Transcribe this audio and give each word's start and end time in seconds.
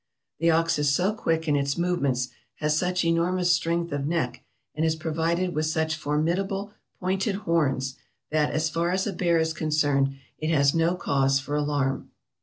The 0.39 0.49
ox 0.49 0.79
is 0.79 0.91
so 0.95 1.13
quick 1.13 1.47
in 1.47 1.55
its 1.55 1.77
movements, 1.77 2.29
has 2.55 2.75
such 2.75 3.05
enormous 3.05 3.51
strength 3.51 3.91
of 3.91 4.07
neck, 4.07 4.43
and 4.73 4.83
is 4.83 4.95
provided 4.95 5.53
with 5.53 5.67
such 5.67 5.95
formidable, 5.95 6.73
pointed 6.99 7.35
horns, 7.35 7.97
that, 8.31 8.49
as 8.51 8.67
far 8.67 8.89
as 8.89 9.05
a 9.05 9.13
bear 9.13 9.37
is 9.37 9.53
concerned, 9.53 10.15
it 10.39 10.49
has 10.49 10.73
no 10.73 10.95
cause 10.95 11.39
for 11.39 11.53
alarm. 11.55 12.09